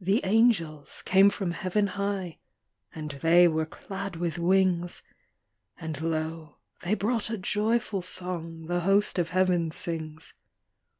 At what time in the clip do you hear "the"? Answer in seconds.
0.00-0.20, 8.66-8.82